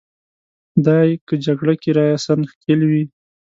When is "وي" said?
2.89-3.03